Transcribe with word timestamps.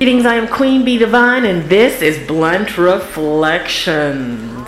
Greetings, 0.00 0.24
I 0.24 0.36
am 0.36 0.48
Queen 0.48 0.82
B 0.82 0.96
Divine, 0.96 1.44
and 1.44 1.64
this 1.64 2.00
is 2.00 2.26
Blunt 2.26 2.78
Reflections. 2.78 4.66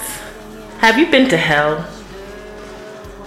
Have 0.80 0.98
you 0.98 1.10
been 1.10 1.30
to 1.30 1.38
hell? 1.38 1.88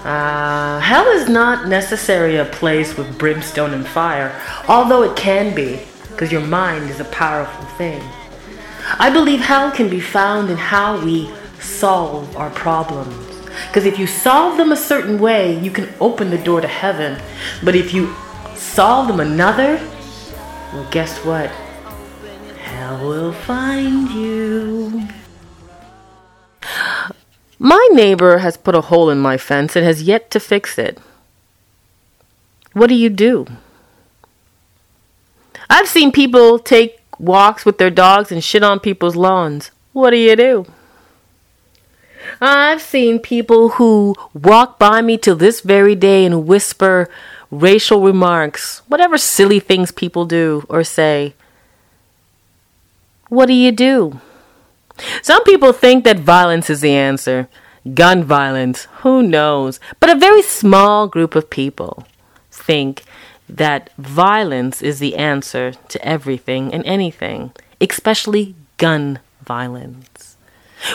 Uh, 0.04 0.80
hell 0.82 1.08
is 1.08 1.28
not 1.28 1.68
necessarily 1.68 2.36
a 2.38 2.46
place 2.46 2.96
with 2.96 3.18
brimstone 3.18 3.74
and 3.74 3.88
fire, 3.88 4.40
although 4.68 5.02
it 5.02 5.16
can 5.16 5.56
be, 5.56 5.80
because 6.12 6.32
your 6.32 6.46
mind 6.46 6.92
is 6.92 7.00
a 7.00 7.06
powerful 7.06 7.66
thing. 7.70 8.04
I 9.00 9.10
believe 9.10 9.40
hell 9.40 9.72
can 9.72 9.90
be 9.90 10.00
found 10.00 10.52
in 10.52 10.58
how 10.58 11.04
we 11.04 11.34
solve 11.60 12.38
our 12.38 12.52
problems. 12.52 13.16
Because 13.68 13.86
if 13.86 13.98
you 13.98 14.06
solve 14.06 14.58
them 14.58 14.72
a 14.72 14.78
certain 14.78 15.18
way, 15.18 15.58
you 15.60 15.72
can 15.72 15.92
open 16.00 16.30
the 16.30 16.38
door 16.38 16.62
to 16.62 16.68
heaven. 16.68 17.20
But 17.64 17.76
if 17.76 17.96
you 17.96 18.14
solve 18.54 19.08
them 19.08 19.20
another, 19.20 19.80
well, 20.72 20.88
guess 20.92 21.18
what? 21.26 21.52
Hell 22.76 23.08
will 23.08 23.32
find 23.32 24.10
you. 24.10 25.08
My 27.58 27.88
neighbor 27.94 28.40
has 28.40 28.58
put 28.58 28.76
a 28.76 28.82
hole 28.82 29.10
in 29.10 29.18
my 29.18 29.38
fence 29.38 29.78
and 29.78 29.86
has 29.86 30.04
yet 30.04 30.30
to 30.32 30.42
fix 30.42 30.78
it. 30.78 31.00
What 32.74 32.88
do 32.88 32.96
you 32.96 33.10
do? 33.10 33.48
I've 35.70 35.88
seen 35.88 36.12
people 36.12 36.60
take 36.60 37.00
walks 37.18 37.64
with 37.64 37.78
their 37.78 37.90
dogs 37.90 38.30
and 38.30 38.44
shit 38.44 38.62
on 38.62 38.82
people's 38.82 39.16
lawns. 39.16 39.72
What 39.94 40.10
do 40.10 40.18
you 40.18 40.36
do? 40.36 40.66
I've 42.42 42.82
seen 42.82 43.20
people 43.20 43.70
who 43.80 44.16
walk 44.34 44.78
by 44.78 45.02
me 45.02 45.18
to 45.20 45.34
this 45.34 45.62
very 45.62 45.96
day 45.96 46.26
and 46.26 46.46
whisper 46.46 47.10
racial 47.50 48.02
remarks, 48.02 48.82
whatever 48.90 49.18
silly 49.18 49.62
things 49.62 49.94
people 49.94 50.26
do 50.26 50.66
or 50.68 50.84
say. 50.84 51.36
What 53.30 53.48
do 53.48 53.54
you 53.54 53.72
do? 53.72 54.20
Some 55.22 55.44
people 55.44 55.74
think 55.74 56.04
that 56.04 56.20
violence 56.20 56.70
is 56.70 56.82
the 56.82 56.92
answer. 56.92 57.48
Gun 57.94 58.24
violence, 58.24 58.88
who 59.02 59.22
knows? 59.22 59.80
But 60.00 60.10
a 60.10 60.20
very 60.20 60.42
small 60.42 61.08
group 61.08 61.36
of 61.36 61.50
people 61.50 62.06
think 62.52 63.04
that 63.48 63.92
violence 63.98 64.82
is 64.82 65.00
the 65.00 65.16
answer 65.16 65.74
to 65.90 66.04
everything 66.04 66.74
and 66.74 66.84
anything, 66.86 67.52
especially 67.80 68.56
gun 68.78 69.20
violence. 69.44 70.38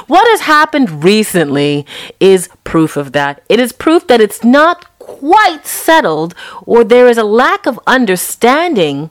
What 0.06 0.28
has 0.28 0.42
happened 0.42 1.04
recently 1.04 1.86
is 2.18 2.48
proof 2.64 2.96
of 2.96 3.12
that. 3.12 3.42
It 3.48 3.60
is 3.60 3.72
proof 3.72 4.06
that 4.08 4.20
it's 4.20 4.44
not 4.44 4.98
quite 4.98 5.66
settled 5.66 6.34
or 6.64 6.84
there 6.84 7.08
is 7.08 7.18
a 7.18 7.24
lack 7.24 7.66
of 7.66 7.80
understanding 7.86 9.10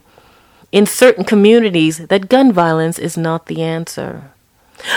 in 0.71 0.85
certain 0.85 1.23
communities 1.23 2.07
that 2.07 2.29
gun 2.29 2.51
violence 2.51 2.99
is 2.99 3.17
not 3.17 3.47
the 3.47 3.61
answer. 3.61 4.31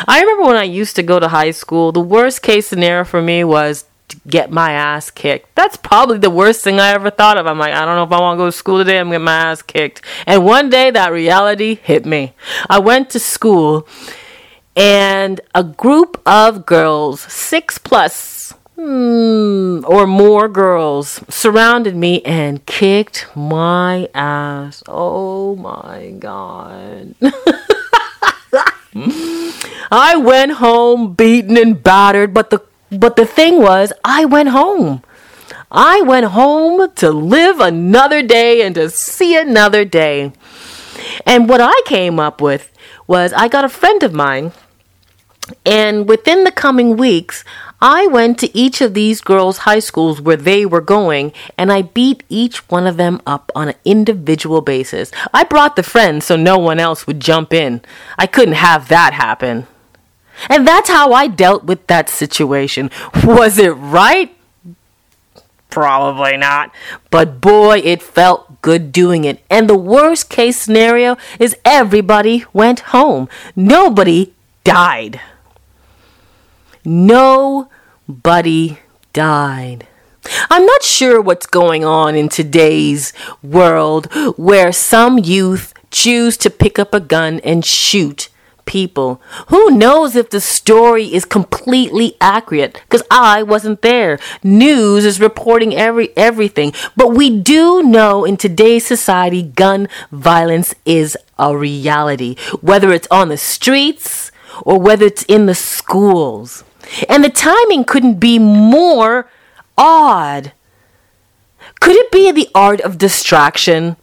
I 0.07 0.21
remember 0.21 0.45
when 0.45 0.57
I 0.57 0.65
used 0.65 0.97
to 0.97 1.03
go 1.03 1.19
to 1.19 1.29
high 1.29 1.51
school, 1.51 1.93
the 1.93 2.01
worst 2.01 2.43
case 2.43 2.69
scenario 2.69 3.05
for 3.05 3.21
me 3.21 3.43
was 3.43 3.85
to 4.09 4.21
get 4.29 4.51
my 4.51 4.73
ass 4.73 5.11
kicked. 5.11 5.55
That's 5.55 5.77
probably 5.77 6.19
the 6.19 6.31
worst 6.31 6.63
thing 6.63 6.79
I 6.79 6.91
ever 6.91 7.11
thought 7.11 7.39
of. 7.39 7.47
I'm 7.47 7.59
like, 7.59 7.75
I 7.75 7.85
don't 7.85 7.97
know 7.97 8.05
if 8.05 8.13
I 8.13 8.21
want 8.21 8.37
to 8.37 8.43
go 8.43 8.47
to 8.47 8.53
school 8.53 8.79
today, 8.79 8.99
I'm 8.99 9.09
getting 9.09 9.25
my 9.25 9.51
ass 9.51 9.63
kicked. 9.63 10.03
And 10.27 10.45
one 10.45 10.71
day 10.71 10.91
that 10.91 11.13
reality 11.13 11.77
hit 11.77 12.07
me. 12.07 12.35
I 12.69 12.79
went 12.79 13.11
to 13.11 13.19
school 13.19 13.89
and 14.77 15.41
a 15.55 15.65
group 15.65 16.21
of 16.27 16.65
girls, 16.67 17.21
six 17.21 17.79
plus 17.79 18.55
hmm, 18.77 19.85
or 19.87 20.07
more 20.07 20.49
girls, 20.49 21.21
surrounded 21.29 21.97
me 21.97 22.23
and 22.23 22.65
kicked 22.67 23.27
my 23.35 24.09
ass. 24.15 24.83
Oh 24.87 25.57
my 25.57 26.15
God. 26.19 27.15
I 29.91 30.17
went 30.17 30.53
home 30.53 31.15
beaten 31.15 31.57
and 31.57 31.83
battered, 31.83 32.35
but 32.35 32.51
the 32.51 32.61
but 32.91 33.17
the 33.17 33.25
thing 33.25 33.59
was, 33.59 33.93
I 34.05 34.27
went 34.27 34.51
home. 34.51 35.03
I 35.71 36.03
went 36.03 36.27
home 36.27 36.93
to 36.97 37.11
live 37.11 37.59
another 37.59 38.23
day 38.23 38.61
and 38.61 38.75
to 38.75 38.91
see 38.91 39.35
another 39.35 39.87
day. 39.87 40.33
And 41.25 41.49
what 41.49 41.63
I 41.63 41.73
came 41.87 42.21
up 42.21 42.43
with 42.43 42.71
was 43.07 43.33
I 43.33 43.49
got 43.49 43.65
a 43.65 43.71
friend 43.71 44.03
of 44.03 44.13
mine, 44.13 44.53
and 45.65 46.07
within 46.07 46.45
the 46.45 46.53
coming 46.53 46.97
weeks, 46.97 47.45
I 47.83 48.07
went 48.07 48.39
to 48.39 48.57
each 48.57 48.81
of 48.81 48.95
these 48.95 49.21
girls' 49.21 49.59
high 49.59 49.81
schools 49.81 50.21
where 50.21 50.37
they 50.37 50.65
were 50.65 50.81
going, 50.81 51.33
and 51.59 51.73
I 51.73 51.83
beat 51.83 52.23
each 52.29 52.71
one 52.71 52.87
of 52.87 52.97
them 52.97 53.21
up 53.27 53.51
on 53.57 53.71
an 53.71 53.75
individual 53.85 54.61
basis. 54.61 55.11
I 55.35 55.43
brought 55.43 55.75
the 55.75 55.83
friends 55.83 56.25
so 56.25 56.37
no 56.37 56.59
one 56.59 56.79
else 56.79 57.09
would 57.09 57.19
jump 57.19 57.53
in. 57.53 57.81
I 58.17 58.29
couldn't 58.29 58.55
have 58.55 58.87
that 58.87 59.15
happen. 59.15 59.67
And 60.49 60.67
that's 60.67 60.91
how 60.91 61.13
I 61.13 61.27
dealt 61.27 61.65
with 61.65 61.89
that 61.89 62.09
situation. 62.09 62.89
Was 63.25 63.59
it 63.59 63.71
right? 63.71 64.33
Probably 65.69 66.37
not. 66.37 66.73
But 67.11 67.41
boy, 67.41 67.79
it 67.79 68.01
felt 68.01 68.63
good 68.63 68.93
doing 68.93 69.25
it. 69.25 69.43
And 69.51 69.69
the 69.69 69.77
worst 69.77 70.31
case 70.31 70.57
scenario 70.57 71.17
is 71.41 71.57
everybody 71.65 72.45
went 72.53 72.81
home. 72.95 73.29
Nobody 73.57 74.35
died. 74.63 75.21
Nobody 76.85 78.79
died. 79.13 79.87
I'm 80.51 80.67
not 80.67 80.83
sure 80.83 81.21
what's 81.21 81.47
going 81.47 81.85
on 81.85 82.15
in 82.15 82.29
today's 82.29 83.13
world 83.43 84.07
where 84.37 84.73
some 84.73 85.19
youth 85.19 85.75
choose 85.91 86.37
to 86.39 86.51
pick 86.51 86.79
up 86.79 86.95
a 86.95 87.01
gun 87.01 87.41
and 87.41 87.65
shoot 87.65 88.29
people. 88.65 89.21
Who 89.49 89.71
knows 89.71 90.17
if 90.17 90.31
the 90.31 90.41
story 90.41 91.13
is 91.13 91.25
completely 91.25 92.17
accurate 92.21 92.75
because 92.75 93.03
I 93.11 93.43
wasn't 93.43 93.83
there. 93.83 94.19
News 94.43 95.05
is 95.05 95.21
reporting 95.21 95.75
every 95.75 96.17
everything, 96.17 96.73
but 96.97 97.15
we 97.15 97.31
do 97.31 97.83
know 97.83 98.25
in 98.25 98.37
today's 98.37 98.87
society 98.87 99.43
gun 99.43 99.89
violence 100.11 100.75
is 100.85 101.17
a 101.39 101.57
reality, 101.57 102.37
whether 102.61 102.93
it's 102.93 103.09
on 103.11 103.29
the 103.29 103.37
streets 103.37 104.31
or 104.63 104.79
whether 104.81 105.07
it's 105.07 105.25
in 105.25 105.47
the 105.47 105.55
schools. 105.55 106.65
And 107.09 107.25
the 107.25 107.31
timing 107.31 107.85
couldn't 107.85 108.21
be 108.21 108.39
more 108.39 109.29
odd. 109.77 110.53
Could 111.81 111.97
it 111.97 112.11
be 112.11 112.31
the 112.31 112.49
art 112.55 112.81
of 112.81 112.99
distraction? 112.99 113.97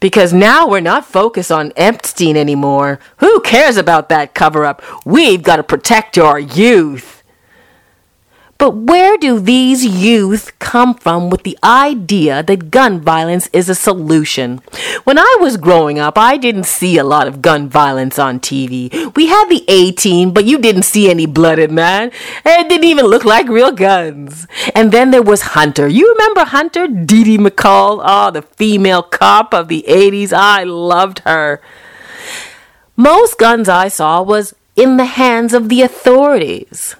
Because 0.00 0.32
now 0.32 0.68
we're 0.68 0.80
not 0.80 1.04
focused 1.04 1.50
on 1.50 1.72
Epstein 1.76 2.36
anymore. 2.36 3.00
Who 3.18 3.40
cares 3.40 3.76
about 3.76 4.08
that 4.08 4.34
cover 4.34 4.64
up? 4.64 4.82
We've 5.04 5.42
got 5.42 5.56
to 5.56 5.62
protect 5.62 6.18
our 6.18 6.38
youth. 6.38 7.21
But 8.62 8.76
where 8.76 9.18
do 9.18 9.40
these 9.40 9.84
youth 9.84 10.56
come 10.60 10.94
from 10.94 11.30
with 11.30 11.42
the 11.42 11.58
idea 11.64 12.44
that 12.44 12.70
gun 12.70 13.00
violence 13.00 13.48
is 13.52 13.68
a 13.68 13.74
solution? 13.74 14.60
When 15.02 15.18
I 15.18 15.36
was 15.40 15.56
growing 15.56 15.98
up, 15.98 16.16
I 16.16 16.36
didn't 16.36 16.66
see 16.66 16.96
a 16.96 17.02
lot 17.02 17.26
of 17.26 17.42
gun 17.42 17.68
violence 17.68 18.20
on 18.20 18.38
TV. 18.38 19.16
We 19.16 19.26
had 19.26 19.48
the 19.48 19.64
A 19.66 19.90
team, 19.90 20.32
but 20.32 20.44
you 20.44 20.58
didn't 20.58 20.84
see 20.84 21.10
any 21.10 21.26
blood 21.26 21.58
in 21.58 21.74
that. 21.74 22.12
It 22.46 22.68
didn't 22.68 22.84
even 22.84 23.06
look 23.06 23.24
like 23.24 23.48
real 23.48 23.72
guns. 23.72 24.46
And 24.76 24.92
then 24.92 25.10
there 25.10 25.22
was 25.22 25.42
Hunter. 25.58 25.88
You 25.88 26.12
remember 26.12 26.44
Hunter? 26.44 26.86
Dee 26.86 27.24
Dee 27.24 27.38
McCall? 27.38 28.00
Oh, 28.04 28.30
the 28.30 28.42
female 28.42 29.02
cop 29.02 29.52
of 29.52 29.66
the 29.66 29.84
80s. 29.88 30.32
I 30.32 30.62
loved 30.62 31.18
her. 31.26 31.60
Most 32.94 33.38
guns 33.38 33.68
I 33.68 33.88
saw 33.88 34.22
was 34.22 34.54
in 34.76 34.98
the 34.98 35.06
hands 35.06 35.52
of 35.52 35.68
the 35.68 35.82
authorities. 35.82 36.94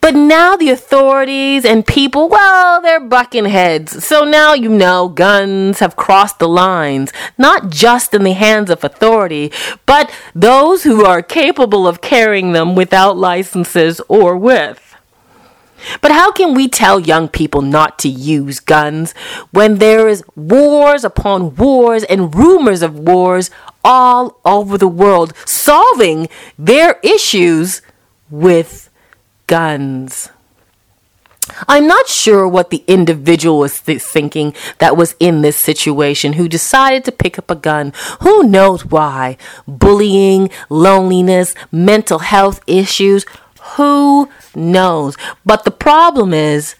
But 0.00 0.14
now 0.14 0.56
the 0.56 0.70
authorities 0.70 1.64
and 1.64 1.86
people, 1.86 2.28
well, 2.28 2.80
they're 2.80 3.00
bucking 3.00 3.46
heads. 3.46 4.04
So 4.04 4.24
now 4.24 4.54
you 4.54 4.68
know 4.68 5.08
guns 5.08 5.78
have 5.80 5.96
crossed 5.96 6.38
the 6.38 6.48
lines, 6.48 7.12
not 7.38 7.70
just 7.70 8.14
in 8.14 8.24
the 8.24 8.32
hands 8.32 8.70
of 8.70 8.84
authority, 8.84 9.52
but 9.84 10.10
those 10.34 10.84
who 10.84 11.04
are 11.04 11.22
capable 11.22 11.86
of 11.86 12.00
carrying 12.00 12.52
them 12.52 12.74
without 12.74 13.16
licenses 13.16 14.00
or 14.08 14.36
with. 14.36 14.82
But 16.00 16.10
how 16.10 16.32
can 16.32 16.54
we 16.54 16.68
tell 16.68 16.98
young 16.98 17.28
people 17.28 17.62
not 17.62 17.98
to 18.00 18.08
use 18.08 18.60
guns 18.60 19.12
when 19.50 19.76
there 19.76 20.08
is 20.08 20.24
wars 20.34 21.04
upon 21.04 21.54
wars 21.56 22.02
and 22.04 22.34
rumors 22.34 22.82
of 22.82 22.98
wars 22.98 23.50
all 23.84 24.40
over 24.44 24.76
the 24.76 24.88
world 24.88 25.32
solving 25.44 26.28
their 26.58 26.98
issues 27.02 27.82
with 28.30 28.85
guns. 29.46 30.30
I'm 31.68 31.86
not 31.86 32.08
sure 32.08 32.46
what 32.48 32.70
the 32.70 32.82
individual 32.86 33.60
was 33.60 33.80
th- 33.80 34.02
thinking 34.02 34.54
that 34.78 34.96
was 34.96 35.14
in 35.20 35.42
this 35.42 35.56
situation 35.56 36.34
who 36.34 36.48
decided 36.48 37.04
to 37.04 37.12
pick 37.12 37.38
up 37.38 37.50
a 37.50 37.54
gun. 37.54 37.92
Who 38.22 38.42
knows 38.42 38.84
why? 38.84 39.36
Bullying, 39.66 40.50
loneliness, 40.68 41.54
mental 41.70 42.18
health 42.18 42.60
issues. 42.66 43.24
Who 43.76 44.28
knows? 44.54 45.16
But 45.44 45.64
the 45.64 45.70
problem 45.70 46.34
is 46.34 46.74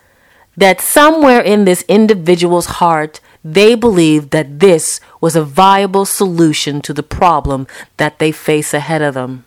that 0.57 0.81
somewhere 0.81 1.41
in 1.41 1.65
this 1.65 1.85
individual's 1.87 2.67
heart, 2.67 3.21
they 3.45 3.77
believed 3.77 4.31
that 4.33 4.59
this 4.59 5.01
was 5.21 5.37
a 5.37 5.45
viable 5.45 6.05
solution 6.05 6.81
to 6.83 6.93
the 6.93 7.05
problem 7.05 7.69
that 7.99 8.19
they 8.19 8.33
face 8.33 8.75
ahead 8.75 9.03
of 9.03 9.15
them. 9.15 9.46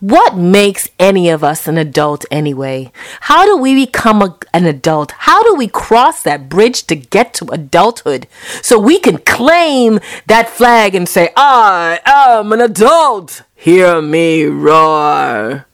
What 0.00 0.36
makes 0.36 0.88
any 0.98 1.28
of 1.28 1.42
us 1.42 1.66
an 1.66 1.78
adult 1.78 2.24
anyway? 2.30 2.92
How 3.22 3.44
do 3.44 3.56
we 3.56 3.74
become 3.86 4.22
a, 4.22 4.38
an 4.52 4.66
adult? 4.66 5.12
How 5.12 5.42
do 5.42 5.54
we 5.54 5.68
cross 5.68 6.22
that 6.22 6.48
bridge 6.48 6.86
to 6.86 6.96
get 6.96 7.34
to 7.34 7.46
adulthood 7.52 8.26
so 8.62 8.78
we 8.78 8.98
can 8.98 9.18
claim 9.18 10.00
that 10.26 10.48
flag 10.48 10.94
and 10.94 11.08
say, 11.08 11.30
I 11.36 12.00
am 12.04 12.52
an 12.52 12.60
adult? 12.60 13.42
Hear 13.54 14.00
me 14.02 14.44
roar. 14.44 15.66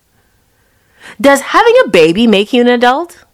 Does 1.21 1.41
having 1.41 1.75
a 1.85 1.89
baby 1.89 2.27
make 2.27 2.53
you 2.53 2.63
an 2.63 2.69
adult? 2.69 3.25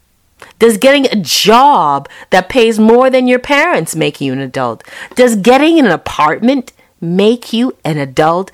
Does 0.59 0.79
getting 0.79 1.07
a 1.07 1.17
job 1.17 2.09
that 2.31 2.49
pays 2.49 2.79
more 2.79 3.11
than 3.11 3.27
your 3.27 3.39
parents 3.39 3.95
make 3.95 4.21
you 4.21 4.33
an 4.33 4.41
adult? 4.41 4.83
Does 5.15 5.37
getting 5.37 5.79
an 5.79 5.87
apartment 5.87 6.73
make 7.01 7.53
you 7.53 7.77
an 7.85 7.99
adult? 7.99 8.51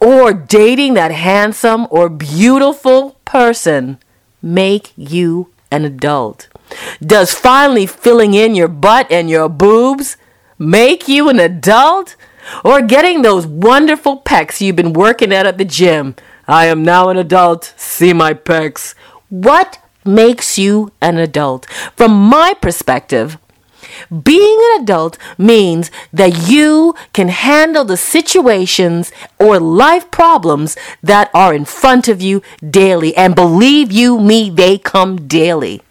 Or 0.00 0.32
dating 0.32 0.94
that 0.94 1.10
handsome 1.10 1.86
or 1.90 2.08
beautiful 2.08 3.18
person 3.24 3.98
make 4.40 4.92
you 4.96 5.50
an 5.70 5.84
adult? 5.84 6.48
Does 7.00 7.34
finally 7.34 7.86
filling 7.86 8.34
in 8.34 8.54
your 8.54 8.68
butt 8.68 9.10
and 9.10 9.28
your 9.28 9.48
boobs 9.48 10.16
make 10.58 11.08
you 11.08 11.28
an 11.28 11.40
adult? 11.40 12.16
Or 12.64 12.80
getting 12.80 13.22
those 13.22 13.46
wonderful 13.46 14.20
pecs 14.22 14.60
you've 14.60 14.76
been 14.76 14.92
working 14.92 15.32
at 15.32 15.46
at 15.46 15.58
the 15.58 15.64
gym? 15.64 16.14
I 16.46 16.66
am 16.66 16.82
now 16.82 17.08
an 17.08 17.16
adult. 17.18 17.74
See 17.76 18.12
my 18.12 18.32
pecs. 18.32 18.94
What 19.28 19.78
makes 20.08 20.58
you 20.58 20.90
an 21.00 21.18
adult. 21.18 21.66
From 21.96 22.12
my 22.12 22.54
perspective, 22.60 23.38
being 24.22 24.58
an 24.74 24.82
adult 24.82 25.18
means 25.36 25.90
that 26.12 26.48
you 26.48 26.94
can 27.12 27.28
handle 27.28 27.84
the 27.84 27.96
situations 27.96 29.12
or 29.38 29.58
life 29.58 30.10
problems 30.10 30.76
that 31.02 31.30
are 31.34 31.54
in 31.54 31.64
front 31.64 32.08
of 32.08 32.20
you 32.20 32.42
daily. 32.68 33.16
And 33.16 33.34
believe 33.34 33.92
you 33.92 34.18
me, 34.18 34.50
they 34.50 34.78
come 34.78 35.28
daily. 35.28 35.82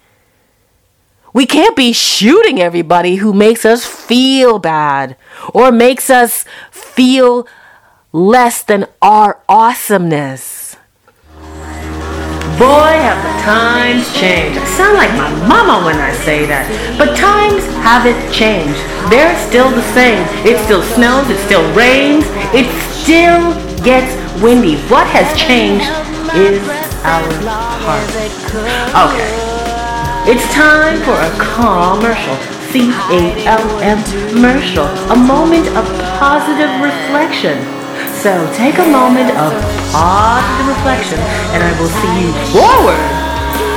We 1.34 1.46
can't 1.46 1.76
be 1.76 1.94
shooting 1.94 2.60
everybody 2.60 3.18
who 3.18 3.32
makes 3.32 3.64
us 3.64 3.86
feel 3.86 4.58
bad 4.58 5.16
or 5.54 5.72
makes 5.72 6.10
us 6.10 6.46
feel 6.72 7.48
less 8.12 8.64
than 8.64 8.88
our 9.02 9.40
awesomeness. 9.48 10.57
Boy, 12.58 12.90
have 13.06 13.22
the 13.22 13.38
times 13.46 14.10
changed. 14.18 14.58
I 14.58 14.66
sound 14.66 14.98
like 14.98 15.14
my 15.14 15.30
mama 15.46 15.86
when 15.86 16.02
I 16.02 16.10
say 16.26 16.50
that. 16.50 16.66
But 16.98 17.14
times 17.14 17.62
haven't 17.86 18.18
changed. 18.34 18.82
They're 19.14 19.38
still 19.46 19.70
the 19.70 19.86
same. 19.94 20.26
It 20.42 20.58
still 20.66 20.82
snows, 20.82 21.30
it 21.30 21.38
still 21.46 21.62
rains, 21.78 22.26
it 22.58 22.66
still 22.98 23.54
gets 23.86 24.10
windy. 24.42 24.82
What 24.90 25.06
has 25.14 25.30
changed 25.38 25.86
is 26.34 26.58
our 27.06 27.30
heart. 27.86 28.10
Okay. 29.06 29.30
It's 30.26 30.50
time 30.50 30.98
for 31.06 31.14
a 31.14 31.30
commercial. 31.38 32.34
C-A-L-M 32.74 34.00
commercial. 34.34 34.90
A 35.14 35.16
moment 35.16 35.70
of 35.78 35.86
positive 36.18 36.74
reflection. 36.82 37.77
So 38.18 38.52
take 38.52 38.78
a 38.80 38.86
moment 38.86 39.30
of 39.38 39.54
positive 39.92 40.68
reflection, 40.68 41.20
and 41.54 41.64
I 41.64 41.80
will 41.80 41.88
see 41.88 42.20
you 42.20 42.34
forward 42.52 43.00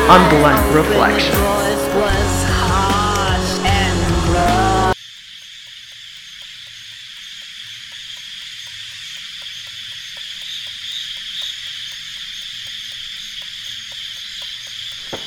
on 0.08 0.28
Blunt 0.30 0.74
Reflection. 0.74 1.36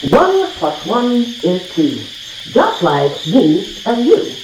One 0.09 0.47
plus 0.53 0.85
one 0.87 1.11
is 1.43 1.69
two, 1.75 2.01
just 2.51 2.81
like 2.81 3.11
me 3.27 3.77
and 3.85 4.05
you. 4.05 4.42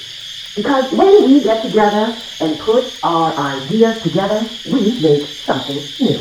Because 0.60 0.92
when 0.92 1.24
we 1.24 1.42
get 1.42 1.64
together 1.64 2.14
and 2.42 2.60
put 2.60 3.00
our 3.02 3.32
ideas 3.34 4.04
together, 4.04 4.46
we 4.70 5.00
make 5.00 5.26
something 5.26 5.80
new. 6.02 6.20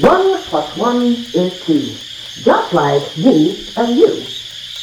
One 0.00 0.42
plus 0.42 0.76
one 0.76 1.02
is 1.32 1.64
two 1.64 1.94
just 2.42 2.72
like 2.72 3.02
me 3.18 3.66
and 3.76 3.98
you. 3.98 4.24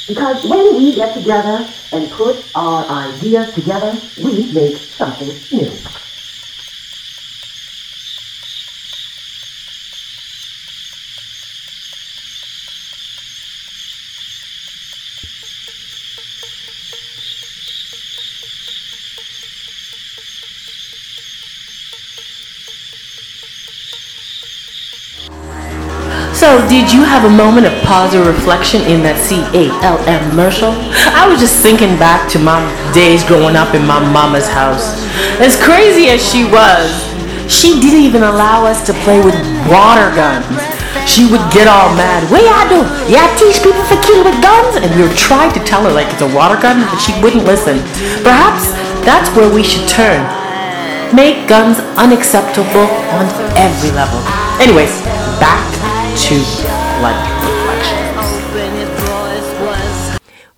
Because 0.07 0.43
when 0.45 0.75
we 0.75 0.95
get 0.95 1.13
together 1.13 1.67
and 1.91 2.09
put 2.11 2.43
our 2.55 2.85
ideas 2.85 3.53
together, 3.53 3.95
we 4.17 4.51
make 4.51 4.77
something 4.77 5.29
new. 5.57 5.71
Did 26.71 26.87
you 26.87 27.03
have 27.03 27.27
a 27.27 27.35
moment 27.35 27.67
of 27.67 27.75
pause 27.83 28.15
or 28.15 28.23
reflection 28.23 28.79
in 28.87 29.03
that 29.03 29.19
C-A-L-M 29.19 30.23
commercial? 30.31 30.71
I 31.11 31.27
was 31.27 31.43
just 31.43 31.59
thinking 31.59 31.99
back 31.99 32.31
to 32.31 32.39
my 32.39 32.63
days 32.95 33.27
growing 33.27 33.59
up 33.59 33.75
in 33.75 33.83
my 33.83 33.99
mama's 33.99 34.47
house. 34.47 34.95
As 35.43 35.59
crazy 35.59 36.07
as 36.07 36.23
she 36.23 36.47
was, 36.47 36.87
she 37.51 37.83
didn't 37.83 38.07
even 38.07 38.23
allow 38.23 38.63
us 38.63 38.87
to 38.87 38.95
play 39.03 39.19
with 39.19 39.35
water 39.67 40.15
guns. 40.15 40.47
She 41.03 41.27
would 41.27 41.43
get 41.51 41.67
all 41.67 41.91
mad. 41.99 42.23
What 42.31 42.39
y'all 42.39 42.71
do? 42.71 42.87
Y'all 43.11 43.27
teach 43.35 43.59
people 43.59 43.83
to 43.91 43.99
kill 43.99 44.23
with 44.23 44.39
guns? 44.39 44.79
And 44.79 44.87
we 44.95 45.03
were 45.03 45.17
trying 45.19 45.51
to 45.51 45.59
tell 45.67 45.83
her 45.83 45.91
like 45.91 46.07
it's 46.07 46.23
a 46.23 46.31
water 46.31 46.55
gun, 46.55 46.87
but 46.87 47.03
she 47.03 47.11
wouldn't 47.19 47.43
listen. 47.43 47.83
Perhaps 48.23 48.71
that's 49.03 49.27
where 49.35 49.51
we 49.51 49.59
should 49.59 49.83
turn. 49.91 50.23
Make 51.11 51.51
guns 51.51 51.83
unacceptable 51.99 52.87
on 53.19 53.27
every 53.59 53.91
level. 53.91 54.23
Anyways, 54.63 54.95
back 55.35 55.80
to. 56.17 56.37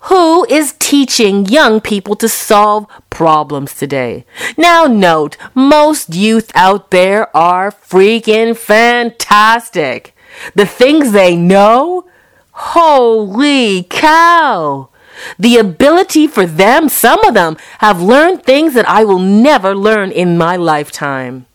Who 0.08 0.44
is 0.46 0.74
teaching 0.78 1.46
young 1.46 1.80
people 1.80 2.14
to 2.16 2.28
solve 2.28 2.86
problems 3.08 3.74
today? 3.74 4.26
Now, 4.58 4.84
note, 4.84 5.36
most 5.54 6.14
youth 6.14 6.50
out 6.54 6.90
there 6.90 7.34
are 7.36 7.70
freaking 7.70 8.56
fantastic. 8.56 10.14
The 10.54 10.66
things 10.66 11.12
they 11.12 11.36
know? 11.36 12.06
Holy 12.52 13.84
cow! 13.84 14.90
The 15.38 15.56
ability 15.56 16.26
for 16.26 16.46
them, 16.46 16.88
some 16.88 17.24
of 17.24 17.34
them, 17.34 17.56
have 17.78 18.02
learned 18.02 18.42
things 18.42 18.74
that 18.74 18.88
I 18.88 19.04
will 19.04 19.18
never 19.20 19.74
learn 19.74 20.10
in 20.10 20.36
my 20.36 20.56
lifetime. 20.56 21.46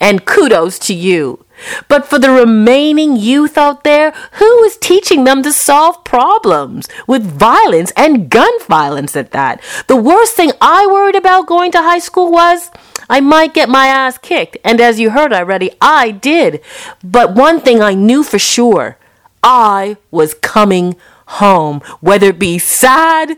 And 0.00 0.24
kudos 0.24 0.78
to 0.80 0.94
you. 0.94 1.44
But 1.88 2.06
for 2.06 2.18
the 2.18 2.30
remaining 2.30 3.16
youth 3.16 3.58
out 3.58 3.84
there, 3.84 4.12
who 4.32 4.64
is 4.64 4.76
teaching 4.76 5.24
them 5.24 5.42
to 5.42 5.52
solve 5.52 6.04
problems 6.04 6.88
with 7.06 7.22
violence 7.24 7.92
and 7.96 8.30
gun 8.30 8.52
violence 8.66 9.16
at 9.16 9.32
that? 9.32 9.62
The 9.86 9.96
worst 9.96 10.34
thing 10.34 10.52
I 10.60 10.86
worried 10.86 11.16
about 11.16 11.46
going 11.46 11.72
to 11.72 11.82
high 11.82 11.98
school 11.98 12.30
was 12.30 12.70
I 13.08 13.20
might 13.20 13.54
get 13.54 13.68
my 13.68 13.86
ass 13.86 14.18
kicked. 14.18 14.56
And 14.64 14.80
as 14.80 15.00
you 15.00 15.10
heard 15.10 15.32
already, 15.32 15.70
I 15.80 16.10
did. 16.10 16.60
But 17.02 17.34
one 17.34 17.60
thing 17.60 17.80
I 17.80 17.94
knew 17.94 18.22
for 18.22 18.38
sure 18.38 18.98
I 19.42 19.96
was 20.10 20.34
coming 20.34 20.96
home, 21.26 21.80
whether 22.00 22.28
it 22.28 22.38
be 22.38 22.58
sad, 22.58 23.36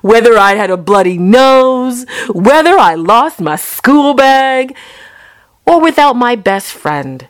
whether 0.00 0.38
I 0.38 0.54
had 0.54 0.70
a 0.70 0.76
bloody 0.76 1.18
nose, 1.18 2.06
whether 2.32 2.78
I 2.78 2.94
lost 2.94 3.40
my 3.40 3.56
school 3.56 4.14
bag, 4.14 4.76
or 5.66 5.80
without 5.80 6.14
my 6.14 6.36
best 6.36 6.72
friend. 6.72 7.28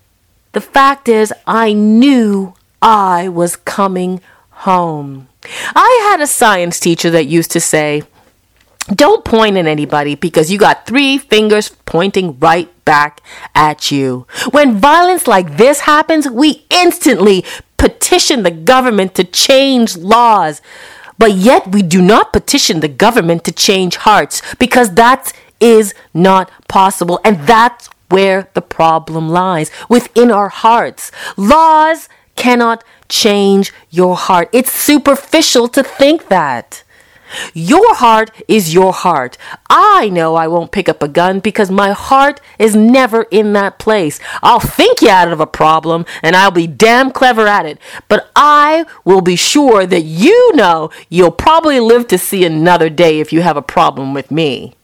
The 0.52 0.60
fact 0.60 1.08
is, 1.08 1.32
I 1.46 1.72
knew 1.72 2.54
I 2.80 3.28
was 3.28 3.56
coming 3.56 4.20
home. 4.50 5.28
I 5.74 6.08
had 6.10 6.20
a 6.20 6.26
science 6.26 6.78
teacher 6.78 7.10
that 7.10 7.26
used 7.26 7.50
to 7.52 7.60
say, 7.60 8.02
don't 8.88 9.24
point 9.24 9.56
at 9.56 9.66
anybody 9.66 10.14
because 10.14 10.50
you 10.50 10.58
got 10.58 10.86
three 10.86 11.16
fingers 11.16 11.70
pointing 11.86 12.38
right 12.38 12.68
back 12.84 13.20
at 13.54 13.90
you. 13.90 14.26
When 14.50 14.78
violence 14.78 15.26
like 15.26 15.56
this 15.56 15.80
happens, 15.80 16.28
we 16.28 16.66
instantly 16.68 17.44
petition 17.76 18.42
the 18.42 18.50
government 18.50 19.14
to 19.14 19.24
change 19.24 19.96
laws, 19.96 20.60
but 21.16 21.32
yet 21.32 21.72
we 21.72 21.82
do 21.82 22.02
not 22.02 22.32
petition 22.32 22.80
the 22.80 22.88
government 22.88 23.44
to 23.44 23.52
change 23.52 23.96
hearts 23.96 24.42
because 24.56 24.94
that 24.94 25.32
is 25.60 25.94
not 26.12 26.50
possible. 26.68 27.20
And 27.24 27.46
that's 27.46 27.88
where 28.12 28.48
the 28.54 28.62
problem 28.62 29.28
lies 29.28 29.70
within 29.88 30.30
our 30.30 30.48
hearts. 30.48 31.10
Laws 31.36 32.08
cannot 32.36 32.84
change 33.08 33.72
your 33.90 34.16
heart. 34.16 34.48
It's 34.52 34.72
superficial 34.72 35.68
to 35.68 35.82
think 35.82 36.28
that. 36.28 36.84
Your 37.54 37.94
heart 37.94 38.30
is 38.48 38.74
your 38.74 38.92
heart. 38.92 39.38
I 39.70 40.08
know 40.10 40.34
I 40.34 40.46
won't 40.48 40.72
pick 40.72 40.88
up 40.88 41.02
a 41.02 41.08
gun 41.08 41.40
because 41.40 41.70
my 41.70 41.92
heart 41.92 42.40
is 42.58 42.76
never 42.76 43.22
in 43.30 43.52
that 43.54 43.78
place. 43.78 44.20
I'll 44.42 44.60
think 44.60 45.00
you 45.00 45.08
out 45.08 45.32
of 45.32 45.40
a 45.40 45.46
problem 45.46 46.04
and 46.22 46.36
I'll 46.36 46.50
be 46.50 46.66
damn 46.66 47.10
clever 47.10 47.46
at 47.46 47.66
it. 47.66 47.78
But 48.08 48.30
I 48.36 48.84
will 49.04 49.22
be 49.22 49.36
sure 49.36 49.86
that 49.86 50.02
you 50.02 50.54
know 50.54 50.90
you'll 51.08 51.30
probably 51.30 51.80
live 51.80 52.08
to 52.08 52.18
see 52.18 52.44
another 52.44 52.90
day 52.90 53.20
if 53.20 53.32
you 53.32 53.42
have 53.42 53.56
a 53.56 53.62
problem 53.62 54.14
with 54.14 54.30
me. 54.30 54.74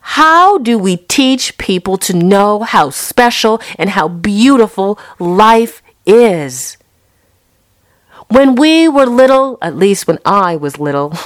How 0.00 0.58
do 0.58 0.78
we 0.78 0.96
teach 0.96 1.56
people 1.58 1.96
to 1.98 2.12
know 2.14 2.60
how 2.62 2.90
special 2.90 3.60
and 3.78 3.90
how 3.90 4.08
beautiful 4.08 4.98
life 5.18 5.82
is? 6.06 6.76
When 8.28 8.54
we 8.54 8.88
were 8.88 9.06
little, 9.06 9.58
at 9.60 9.76
least 9.76 10.06
when 10.06 10.18
I 10.24 10.54
was 10.54 10.78
little, 10.78 11.08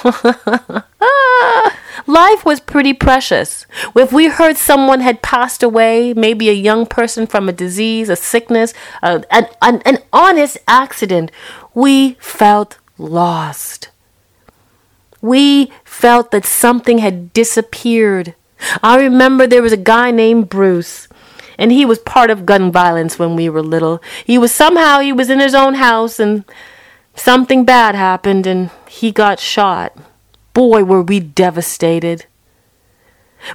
life 2.06 2.44
was 2.46 2.60
pretty 2.60 2.94
precious. 2.94 3.66
If 3.94 4.10
we 4.10 4.28
heard 4.28 4.56
someone 4.56 5.00
had 5.00 5.20
passed 5.20 5.62
away, 5.62 6.14
maybe 6.14 6.48
a 6.48 6.54
young 6.54 6.86
person 6.86 7.26
from 7.26 7.46
a 7.48 7.52
disease, 7.52 8.08
a 8.08 8.16
sickness, 8.16 8.72
uh, 9.02 9.20
an, 9.30 9.48
an, 9.60 9.82
an 9.84 9.98
honest 10.14 10.56
accident, 10.66 11.30
we 11.74 12.14
felt 12.14 12.78
lost. 12.96 13.90
We 15.20 15.72
felt 15.84 16.30
that 16.30 16.46
something 16.46 16.98
had 16.98 17.34
disappeared. 17.34 18.34
I 18.82 18.96
remember 18.96 19.46
there 19.46 19.62
was 19.62 19.72
a 19.72 19.78
guy 19.78 20.10
named 20.10 20.48
Bruce 20.48 21.08
and 21.58 21.70
he 21.70 21.84
was 21.84 21.98
part 22.00 22.30
of 22.30 22.46
gun 22.46 22.72
violence 22.72 23.18
when 23.18 23.36
we 23.36 23.48
were 23.48 23.62
little. 23.62 24.02
He 24.24 24.38
was 24.38 24.52
somehow 24.52 25.00
he 25.00 25.12
was 25.12 25.30
in 25.30 25.40
his 25.40 25.54
own 25.54 25.74
house 25.74 26.18
and 26.18 26.44
Something 27.16 27.64
bad 27.64 27.94
happened 27.94 28.46
and 28.46 28.70
he 28.88 29.12
got 29.12 29.38
shot. 29.38 29.96
Boy, 30.52 30.84
were 30.84 31.02
we 31.02 31.20
devastated. 31.20 32.26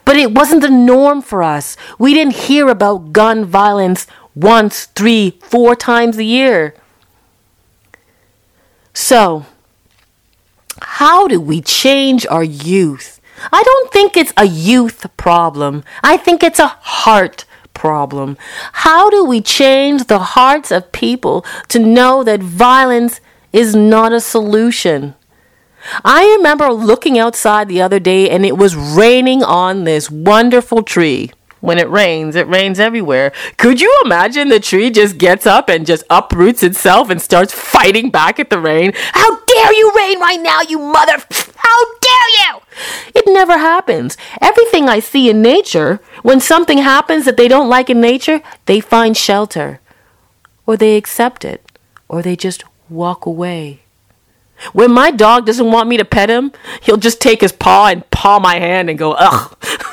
But 0.06 0.16
it 0.18 0.32
wasn't 0.34 0.62
the 0.62 0.70
norm 0.70 1.22
for 1.22 1.44
us. 1.44 1.76
We 1.98 2.14
didn't 2.14 2.36
hear 2.36 2.70
about 2.70 3.12
gun 3.12 3.46
violence 3.46 4.08
once, 4.36 4.86
three, 4.86 5.40
four 5.42 5.76
times 5.76 6.18
a 6.18 6.24
year. 6.24 6.76
So, 8.94 9.46
how 10.82 11.28
do 11.28 11.42
we 11.42 11.62
change 11.62 12.26
our 12.28 12.44
youth? 12.44 13.19
I 13.52 13.64
don't 13.64 13.92
think 13.92 14.18
it's 14.18 14.34
a 14.38 14.46
youth 14.46 15.06
problem. 15.18 15.84
I 16.04 16.18
think 16.18 16.44
it's 16.44 16.60
a 16.60 16.68
heart 16.68 17.46
problem. 17.74 18.38
How 18.74 19.10
do 19.10 19.24
we 19.24 19.42
change 19.42 20.06
the 20.06 20.20
hearts 20.20 20.72
of 20.72 20.92
people 20.92 21.46
to 21.70 21.80
know 21.80 22.24
that 22.24 22.42
violence 22.42 23.22
is 23.52 23.76
not 23.76 24.14
a 24.14 24.22
solution. 24.22 25.16
I 26.04 26.36
remember 26.38 26.72
looking 26.72 27.18
outside 27.18 27.68
the 27.68 27.82
other 27.82 28.00
day 28.00 28.30
and 28.30 28.46
it 28.46 28.58
was 28.58 28.76
raining 28.76 29.44
on 29.44 29.86
this 29.86 30.12
wonderful 30.12 30.84
tree. 30.84 31.32
When 31.62 31.78
it 31.78 31.90
rains, 31.90 32.36
it 32.36 32.48
rains 32.48 32.80
everywhere. 32.80 33.34
Could 33.58 33.82
you 33.82 33.94
imagine 34.06 34.48
the 34.48 34.60
tree 34.60 34.90
just 34.90 35.18
gets 35.18 35.46
up 35.46 35.68
and 35.68 35.86
just 35.86 36.04
uproots 36.10 36.64
itself 36.64 37.10
and 37.10 37.22
starts 37.22 37.54
fighting 37.54 38.10
back 38.12 38.40
at 38.40 38.50
the 38.50 38.60
rain? 38.60 38.94
How 39.14 39.40
dare 39.46 39.74
you 39.74 39.92
rain 39.96 40.20
right 40.20 40.40
now, 40.42 40.62
you 40.62 40.80
mother! 40.80 41.18
How 41.58 41.86
dare 42.02 42.30
you! 42.40 42.62
It 43.14 43.26
never 43.28 43.58
happens. 43.58 44.18
Everything 44.42 44.88
I 44.88 45.00
see 45.00 45.30
in 45.30 45.42
nature, 45.42 46.00
when 46.24 46.40
something 46.40 46.78
happens 46.78 47.26
that 47.26 47.36
they 47.36 47.50
don't 47.50 47.70
like 47.70 47.90
in 47.90 48.00
nature, 48.00 48.42
they 48.66 48.80
find 48.80 49.18
shelter. 49.18 49.82
Or 50.66 50.78
they 50.78 50.96
accept 50.96 51.44
it. 51.44 51.66
Or 52.08 52.22
they 52.22 52.36
just 52.36 52.64
walk 52.90 53.26
away. 53.26 53.82
When 54.74 54.92
my 54.92 55.12
dog 55.12 55.46
doesn't 55.46 55.72
want 55.72 55.90
me 55.90 55.98
to 55.98 56.06
pet 56.06 56.30
him, 56.30 56.52
he'll 56.82 56.98
just 56.98 57.22
take 57.22 57.42
his 57.42 57.52
paw 57.52 57.88
and 57.88 58.10
paw 58.12 58.40
my 58.40 58.60
hand 58.60 58.90
and 58.90 59.00
go, 59.00 59.14
ugh. 59.14 59.58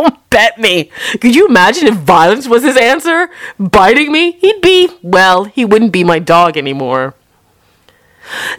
Don't 0.00 0.30
pet 0.30 0.58
me. 0.58 0.90
Could 1.20 1.34
you 1.34 1.46
imagine 1.46 1.86
if 1.86 1.94
violence 1.94 2.48
was 2.48 2.62
his 2.62 2.76
answer? 2.76 3.28
Biting 3.58 4.10
me? 4.10 4.32
He'd 4.32 4.62
be, 4.62 4.88
well, 5.02 5.44
he 5.44 5.64
wouldn't 5.64 5.92
be 5.92 6.04
my 6.04 6.18
dog 6.18 6.56
anymore. 6.56 7.14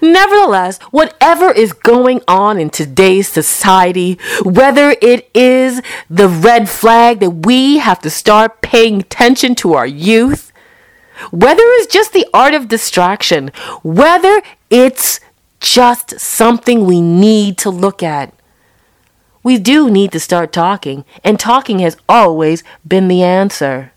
Nevertheless, 0.01 0.77
whatever 0.91 1.49
is 1.51 1.73
going 1.73 2.21
on 2.27 2.59
in 2.59 2.69
today's 2.69 3.27
society, 3.27 4.19
whether 4.43 4.95
it 5.01 5.31
is 5.33 5.81
the 6.09 6.27
red 6.27 6.69
flag 6.69 7.21
that 7.21 7.29
we 7.29 7.79
have 7.79 7.99
to 8.01 8.09
start 8.09 8.61
paying 8.61 8.99
attention 8.99 9.55
to 9.55 9.73
our 9.73 9.87
youth, 9.87 10.51
whether 11.31 11.63
it's 11.63 11.91
just 11.91 12.13
the 12.13 12.27
art 12.33 12.53
of 12.53 12.67
distraction, 12.67 13.49
whether 13.81 14.41
it's 14.69 15.19
just 15.59 16.19
something 16.19 16.85
we 16.85 17.01
need 17.01 17.57
to 17.59 17.69
look 17.69 18.03
at. 18.03 18.33
We 19.43 19.57
do 19.57 19.89
need 19.89 20.11
to 20.11 20.19
start 20.19 20.53
talking, 20.53 21.03
and 21.23 21.39
talking 21.39 21.79
has 21.79 21.97
always 22.07 22.63
been 22.87 23.07
the 23.07 23.23
answer. 23.23 23.91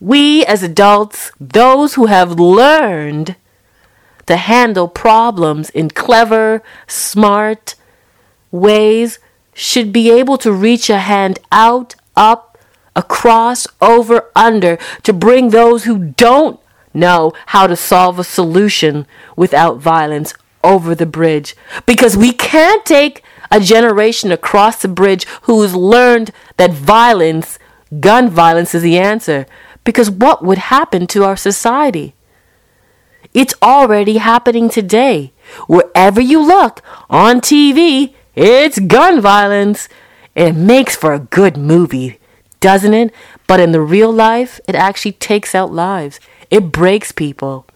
We 0.00 0.44
as 0.46 0.62
adults, 0.62 1.32
those 1.40 1.94
who 1.94 2.06
have 2.06 2.38
learned 2.38 3.36
to 4.26 4.36
handle 4.36 4.88
problems 4.88 5.70
in 5.70 5.90
clever, 5.90 6.62
smart 6.86 7.74
ways, 8.50 9.18
should 9.52 9.92
be 9.92 10.10
able 10.10 10.38
to 10.38 10.52
reach 10.52 10.88
a 10.88 10.98
hand 10.98 11.40
out, 11.50 11.94
up, 12.16 12.58
across, 12.94 13.66
over, 13.80 14.30
under 14.36 14.78
to 15.02 15.12
bring 15.12 15.50
those 15.50 15.84
who 15.84 15.98
don't 16.16 16.60
know 16.94 17.32
how 17.46 17.66
to 17.66 17.76
solve 17.76 18.18
a 18.18 18.24
solution 18.24 19.06
without 19.36 19.78
violence 19.78 20.34
over 20.64 20.94
the 20.94 21.06
bridge. 21.06 21.56
Because 21.86 22.16
we 22.16 22.32
can't 22.32 22.84
take 22.84 23.22
a 23.50 23.60
generation 23.60 24.32
across 24.32 24.80
the 24.80 24.88
bridge 24.88 25.26
who's 25.42 25.74
learned 25.74 26.30
that 26.56 26.72
violence, 26.72 27.58
gun 28.00 28.30
violence, 28.30 28.74
is 28.74 28.82
the 28.82 28.98
answer. 28.98 29.46
Because 29.84 30.10
what 30.10 30.44
would 30.44 30.58
happen 30.58 31.06
to 31.08 31.24
our 31.24 31.36
society? 31.36 32.14
It's 33.34 33.54
already 33.62 34.18
happening 34.18 34.68
today. 34.68 35.32
Wherever 35.66 36.20
you 36.20 36.40
look 36.40 36.82
on 37.08 37.40
TV, 37.40 38.14
it's 38.34 38.78
gun 38.78 39.20
violence. 39.20 39.88
It 40.34 40.54
makes 40.54 40.94
for 40.94 41.12
a 41.12 41.18
good 41.18 41.56
movie 41.56 42.18
doesn't 42.60 42.94
it? 42.94 43.14
But 43.46 43.60
in 43.60 43.72
the 43.72 43.80
real 43.80 44.12
life, 44.12 44.60
it 44.68 44.74
actually 44.74 45.12
takes 45.12 45.54
out 45.54 45.72
lives. 45.72 46.20
It 46.50 46.72
breaks 46.72 47.12
people. 47.12 47.66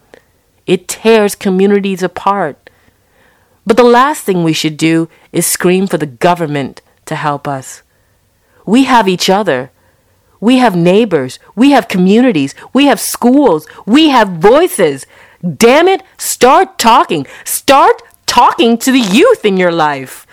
It 0.65 0.87
tears 0.87 1.35
communities 1.35 2.03
apart. 2.03 2.62
But 3.65 3.77
the 3.77 3.83
last 3.83 4.23
thing 4.23 4.43
we 4.43 4.53
should 4.53 4.77
do 4.77 5.09
is 5.31 5.45
scream 5.45 5.87
for 5.87 5.97
the 5.97 6.05
government 6.05 6.81
to 7.05 7.15
help 7.15 7.47
us. 7.47 7.81
We 8.65 8.83
have 8.85 9.07
each 9.07 9.29
other. 9.29 9.71
We 10.39 10.57
have 10.57 10.75
neighbors. 10.75 11.39
We 11.55 11.71
have 11.71 11.87
communities. 11.87 12.53
We 12.73 12.85
have 12.85 12.99
schools. 12.99 13.65
We 13.85 14.09
have 14.09 14.29
voices. 14.29 15.05
Damn 15.43 15.87
it, 15.87 16.03
start 16.17 16.77
talking. 16.79 17.25
Start 17.43 18.01
talking 18.25 18.77
to 18.77 18.91
the 18.91 18.99
youth 18.99 19.45
in 19.45 19.57
your 19.57 19.71
life. 19.71 20.25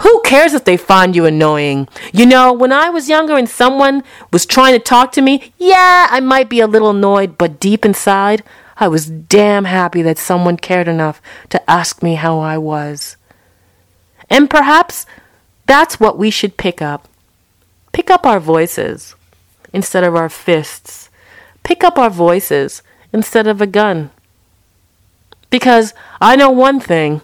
Who 0.00 0.20
cares 0.24 0.54
if 0.54 0.64
they 0.64 0.76
find 0.76 1.14
you 1.14 1.24
annoying? 1.24 1.88
You 2.12 2.26
know, 2.26 2.52
when 2.52 2.72
I 2.72 2.90
was 2.90 3.08
younger 3.08 3.36
and 3.36 3.48
someone 3.48 4.02
was 4.32 4.44
trying 4.44 4.72
to 4.72 4.80
talk 4.80 5.12
to 5.12 5.22
me, 5.22 5.52
yeah, 5.56 6.08
I 6.10 6.20
might 6.20 6.48
be 6.48 6.60
a 6.60 6.66
little 6.66 6.90
annoyed, 6.90 7.38
but 7.38 7.60
deep 7.60 7.84
inside, 7.84 8.42
I 8.76 8.88
was 8.88 9.06
damn 9.06 9.64
happy 9.66 10.02
that 10.02 10.18
someone 10.18 10.56
cared 10.56 10.88
enough 10.88 11.22
to 11.50 11.70
ask 11.70 12.02
me 12.02 12.14
how 12.14 12.40
I 12.40 12.58
was. 12.58 13.16
And 14.28 14.50
perhaps 14.50 15.06
that's 15.66 16.00
what 16.00 16.18
we 16.18 16.30
should 16.30 16.56
pick 16.56 16.82
up. 16.82 17.08
Pick 17.92 18.10
up 18.10 18.26
our 18.26 18.40
voices 18.40 19.14
instead 19.72 20.04
of 20.04 20.16
our 20.16 20.28
fists. 20.28 21.08
Pick 21.62 21.84
up 21.84 21.98
our 21.98 22.10
voices 22.10 22.82
instead 23.12 23.46
of 23.46 23.60
a 23.60 23.66
gun. 23.66 24.10
Because 25.50 25.94
I 26.20 26.34
know 26.34 26.50
one 26.50 26.80
thing 26.80 27.22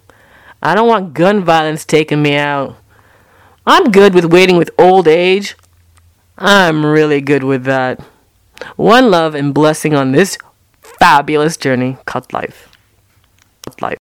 I 0.63 0.75
don't 0.75 0.89
want 0.89 1.15
gun 1.15 1.43
violence 1.43 1.85
taking 1.85 2.23
me 2.23 2.37
out. 2.37 2.77
I'm 3.67 3.91
good 3.91 4.15
with 4.15 4.27
waiting 4.27 4.57
with 4.57 4.71
old 4.79 5.09
age. 5.09 5.57
I'm 6.39 6.87
really 6.87 7.21
good 7.21 7.43
with 7.43 7.65
that. 7.65 8.01
One 8.77 9.11
love 9.11 9.35
and 9.35 9.53
blessing 9.53 9.95
on 9.95 10.13
this 10.13 10.39
fabulous 10.99 11.57
journey 11.57 11.97
called 12.05 12.33
life. 12.33 12.69
Life. 13.81 13.99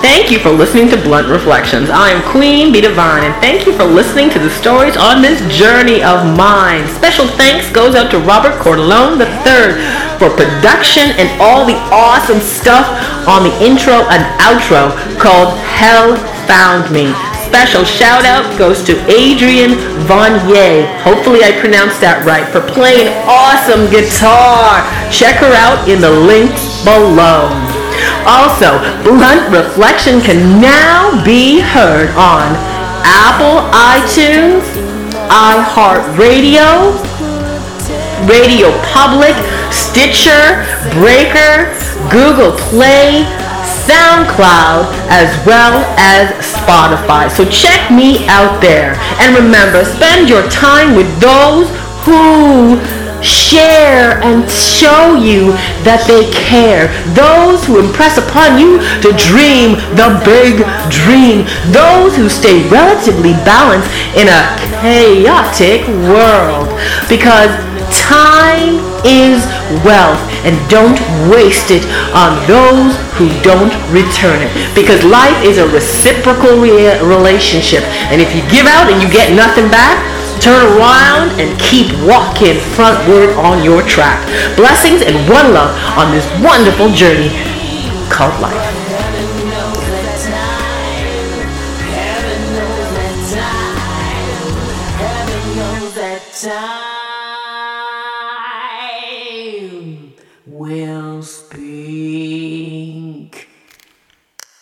Thank 0.00 0.30
you 0.30 0.38
for 0.38 0.50
listening 0.50 0.88
to 0.90 0.96
Blunt 0.96 1.28
Reflections. 1.28 1.90
I 1.90 2.10
am 2.10 2.22
Queen 2.30 2.72
B 2.72 2.80
Divine, 2.80 3.24
and 3.24 3.34
thank 3.42 3.66
you 3.66 3.76
for 3.76 3.84
listening 3.84 4.30
to 4.30 4.38
the 4.38 4.48
stories 4.50 4.96
on 4.96 5.22
this 5.22 5.40
journey 5.52 6.02
of 6.02 6.24
mine. 6.36 6.86
Special 6.94 7.26
thanks 7.26 7.70
goes 7.72 7.94
out 7.94 8.10
to 8.12 8.18
Robert 8.20 8.58
Corleone 8.62 9.18
III 9.18 9.74
for 10.16 10.30
production 10.30 11.10
and 11.18 11.28
all 11.40 11.66
the 11.66 11.76
awesome 11.90 12.40
stuff 12.40 12.86
on 13.26 13.42
the 13.42 13.54
intro 13.64 14.06
and 14.08 14.22
outro 14.38 14.94
called 15.18 15.58
Hell 15.58 16.16
Found 16.46 16.92
Me. 16.92 17.27
Special 17.48 17.82
shout 17.82 18.26
out 18.26 18.44
goes 18.58 18.84
to 18.84 18.92
Adrienne 19.08 19.72
Vonyea. 20.04 20.84
Hopefully 21.00 21.40
I 21.40 21.56
pronounced 21.56 21.96
that 22.04 22.20
right 22.28 22.44
for 22.44 22.60
playing 22.60 23.08
awesome 23.24 23.88
guitar. 23.88 24.84
Check 25.08 25.40
her 25.40 25.56
out 25.56 25.88
in 25.88 26.04
the 26.04 26.12
links 26.12 26.60
below. 26.84 27.48
Also, 28.28 28.76
Blunt 29.00 29.48
Reflection 29.48 30.20
can 30.20 30.60
now 30.60 31.08
be 31.24 31.64
heard 31.64 32.12
on 32.20 32.52
Apple 33.08 33.64
iTunes, 33.72 34.68
iHeartRadio, 35.32 36.92
Radio 38.28 38.76
Public, 38.92 39.32
Stitcher, 39.72 40.68
Breaker, 41.00 41.72
Google 42.12 42.52
Play, 42.68 43.24
SoundCloud, 43.88 44.92
as 45.08 45.32
well 45.46 45.80
as 45.96 46.28
Spotify. 46.44 47.30
So 47.30 47.48
check 47.48 47.90
me 47.90 48.28
out 48.28 48.60
there. 48.60 48.94
And 49.18 49.34
remember, 49.34 49.84
spend 49.84 50.28
your 50.28 50.46
time 50.50 50.94
with 50.94 51.08
those 51.18 51.66
who 52.04 52.76
share 53.22 54.20
and 54.22 54.48
show 54.50 55.14
you 55.14 55.52
that 55.82 56.04
they 56.06 56.30
care. 56.32 56.90
Those 57.14 57.64
who 57.64 57.80
impress 57.80 58.18
upon 58.18 58.58
you 58.58 58.78
to 59.02 59.10
dream 59.16 59.80
the 59.98 60.18
big 60.22 60.62
dream. 60.90 61.46
Those 61.74 62.14
who 62.14 62.28
stay 62.28 62.66
relatively 62.68 63.32
balanced 63.42 63.90
in 64.14 64.28
a 64.30 64.42
chaotic 64.80 65.86
world. 66.08 66.70
Because 67.08 67.50
time 67.90 68.80
is 69.04 69.40
wealth 69.84 70.20
and 70.44 70.54
don't 70.68 70.98
waste 71.30 71.70
it 71.70 71.84
on 72.12 72.36
those 72.46 72.96
who 73.16 73.28
don't 73.42 73.72
return 73.92 74.40
it 74.44 74.50
because 74.74 75.02
life 75.04 75.36
is 75.44 75.58
a 75.58 75.66
reciprocal 75.68 76.60
re- 76.60 77.00
relationship 77.00 77.82
and 78.12 78.20
if 78.20 78.34
you 78.34 78.42
give 78.50 78.66
out 78.66 78.90
and 78.90 79.02
you 79.02 79.08
get 79.10 79.34
nothing 79.34 79.68
back 79.70 79.96
turn 80.40 80.64
around 80.78 81.40
and 81.40 81.58
keep 81.60 81.92
walking 82.06 82.56
frontward 82.74 83.36
on 83.38 83.62
your 83.64 83.82
track 83.82 84.24
blessings 84.56 85.02
and 85.02 85.16
one 85.28 85.52
love 85.52 85.74
on 85.98 86.10
this 86.14 86.26
wonderful 86.42 86.90
journey 86.92 87.30
called 88.10 88.40
life 88.40 88.78
time 96.40 96.88
will. 100.46 101.37